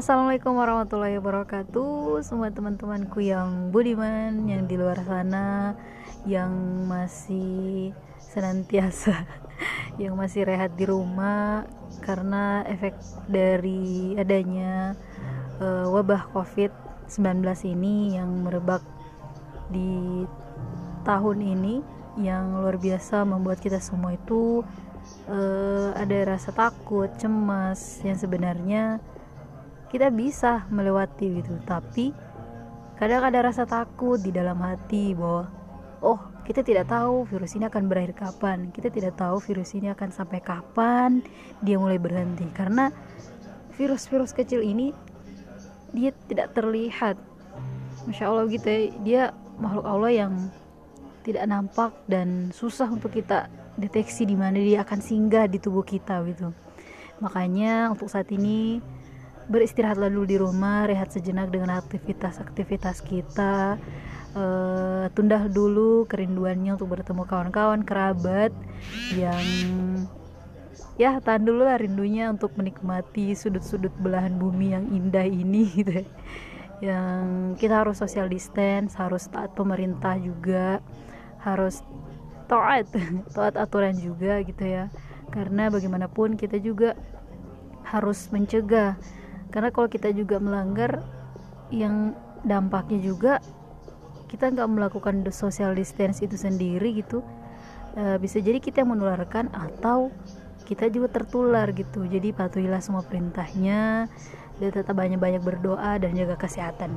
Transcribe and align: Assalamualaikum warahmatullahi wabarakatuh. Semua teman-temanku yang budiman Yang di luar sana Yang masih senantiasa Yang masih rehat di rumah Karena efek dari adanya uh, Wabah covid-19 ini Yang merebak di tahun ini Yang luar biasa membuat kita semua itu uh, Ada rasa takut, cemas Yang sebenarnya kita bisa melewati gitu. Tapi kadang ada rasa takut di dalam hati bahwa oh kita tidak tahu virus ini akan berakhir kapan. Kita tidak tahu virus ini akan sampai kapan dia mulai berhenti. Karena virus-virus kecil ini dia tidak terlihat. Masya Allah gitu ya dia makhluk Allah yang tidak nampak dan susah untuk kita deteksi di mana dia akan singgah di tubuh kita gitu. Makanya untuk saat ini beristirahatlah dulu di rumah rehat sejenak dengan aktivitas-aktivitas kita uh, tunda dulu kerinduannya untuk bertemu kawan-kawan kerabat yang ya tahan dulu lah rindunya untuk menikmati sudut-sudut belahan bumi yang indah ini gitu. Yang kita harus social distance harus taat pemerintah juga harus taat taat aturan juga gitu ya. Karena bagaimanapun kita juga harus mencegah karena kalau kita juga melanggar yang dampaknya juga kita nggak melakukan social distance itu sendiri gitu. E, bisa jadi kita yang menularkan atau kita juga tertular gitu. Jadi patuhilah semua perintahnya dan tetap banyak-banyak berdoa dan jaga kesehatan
Assalamualaikum 0.00 0.56
warahmatullahi 0.56 1.20
wabarakatuh. 1.20 2.24
Semua 2.24 2.48
teman-temanku 2.48 3.20
yang 3.20 3.68
budiman 3.68 4.48
Yang 4.48 4.72
di 4.72 4.74
luar 4.80 4.96
sana 5.04 5.76
Yang 6.24 6.52
masih 6.88 7.92
senantiasa 8.16 9.28
Yang 10.00 10.14
masih 10.16 10.48
rehat 10.48 10.72
di 10.72 10.88
rumah 10.88 11.68
Karena 12.00 12.64
efek 12.64 12.96
dari 13.28 14.16
adanya 14.16 14.96
uh, 15.60 15.92
Wabah 15.92 16.32
covid-19 16.32 17.44
ini 17.68 18.16
Yang 18.16 18.30
merebak 18.40 18.82
di 19.68 20.24
tahun 21.04 21.44
ini 21.44 21.84
Yang 22.16 22.44
luar 22.56 22.76
biasa 22.80 23.28
membuat 23.28 23.60
kita 23.60 23.76
semua 23.84 24.16
itu 24.16 24.64
uh, 25.28 25.92
Ada 25.92 26.40
rasa 26.40 26.56
takut, 26.56 27.12
cemas 27.20 28.00
Yang 28.00 28.24
sebenarnya 28.24 28.96
kita 29.90 30.08
bisa 30.14 30.64
melewati 30.70 31.42
gitu. 31.42 31.58
Tapi 31.66 32.14
kadang 32.96 33.26
ada 33.26 33.50
rasa 33.50 33.66
takut 33.66 34.22
di 34.22 34.30
dalam 34.30 34.56
hati 34.62 35.12
bahwa 35.18 35.50
oh 36.00 36.20
kita 36.46 36.62
tidak 36.64 36.88
tahu 36.88 37.26
virus 37.26 37.58
ini 37.58 37.66
akan 37.66 37.90
berakhir 37.90 38.14
kapan. 38.16 38.70
Kita 38.70 38.88
tidak 38.88 39.18
tahu 39.18 39.42
virus 39.42 39.74
ini 39.74 39.90
akan 39.90 40.14
sampai 40.14 40.38
kapan 40.40 41.20
dia 41.60 41.76
mulai 41.76 41.98
berhenti. 41.98 42.46
Karena 42.54 42.88
virus-virus 43.74 44.30
kecil 44.30 44.62
ini 44.62 44.94
dia 45.90 46.14
tidak 46.30 46.54
terlihat. 46.54 47.18
Masya 48.06 48.32
Allah 48.32 48.48
gitu 48.48 48.64
ya 48.64 48.80
dia 49.04 49.22
makhluk 49.60 49.84
Allah 49.84 50.12
yang 50.24 50.32
tidak 51.20 51.44
nampak 51.44 51.92
dan 52.08 52.48
susah 52.48 52.88
untuk 52.88 53.12
kita 53.12 53.52
deteksi 53.76 54.24
di 54.24 54.32
mana 54.32 54.56
dia 54.56 54.80
akan 54.82 55.00
singgah 55.04 55.44
di 55.44 55.60
tubuh 55.60 55.84
kita 55.84 56.24
gitu. 56.24 56.54
Makanya 57.20 57.92
untuk 57.92 58.08
saat 58.08 58.32
ini 58.32 58.80
beristirahatlah 59.50 60.06
dulu 60.06 60.24
di 60.30 60.38
rumah 60.38 60.86
rehat 60.86 61.10
sejenak 61.10 61.50
dengan 61.50 61.74
aktivitas-aktivitas 61.82 63.02
kita 63.02 63.82
uh, 64.38 65.10
tunda 65.10 65.50
dulu 65.50 66.06
kerinduannya 66.06 66.78
untuk 66.78 66.94
bertemu 66.94 67.26
kawan-kawan 67.26 67.82
kerabat 67.82 68.54
yang 69.18 69.42
ya 70.94 71.18
tahan 71.18 71.42
dulu 71.42 71.66
lah 71.66 71.82
rindunya 71.82 72.30
untuk 72.30 72.54
menikmati 72.54 73.34
sudut-sudut 73.34 73.90
belahan 73.98 74.38
bumi 74.38 74.78
yang 74.78 74.86
indah 74.94 75.26
ini 75.26 75.66
gitu. 75.82 76.06
Yang 76.80 77.26
kita 77.60 77.84
harus 77.84 78.00
social 78.00 78.30
distance 78.30 78.96
harus 78.96 79.28
taat 79.28 79.52
pemerintah 79.52 80.16
juga 80.16 80.78
harus 81.42 81.82
taat 82.46 82.86
taat 83.34 83.58
aturan 83.58 83.98
juga 83.98 84.40
gitu 84.46 84.62
ya. 84.62 84.86
Karena 85.34 85.74
bagaimanapun 85.74 86.38
kita 86.38 86.62
juga 86.62 86.94
harus 87.82 88.30
mencegah 88.30 88.94
karena 89.50 89.74
kalau 89.74 89.90
kita 89.90 90.14
juga 90.14 90.38
melanggar 90.38 91.02
yang 91.70 92.14
dampaknya 92.42 92.98
juga 93.02 93.32
kita 94.30 94.50
nggak 94.54 94.70
melakukan 94.70 95.26
social 95.34 95.74
distance 95.74 96.22
itu 96.22 96.38
sendiri 96.38 97.02
gitu. 97.02 97.20
E, 97.98 98.16
bisa 98.22 98.38
jadi 98.38 98.62
kita 98.62 98.86
yang 98.86 98.94
menularkan 98.94 99.50
atau 99.50 100.14
kita 100.70 100.86
juga 100.86 101.10
tertular 101.10 101.66
gitu. 101.74 102.06
Jadi 102.06 102.30
patuhilah 102.30 102.78
semua 102.78 103.02
perintahnya 103.02 104.06
dan 104.62 104.70
tetap 104.70 104.94
banyak-banyak 104.94 105.42
berdoa 105.42 105.98
dan 105.98 106.14
jaga 106.14 106.38
kesehatan 106.38 106.94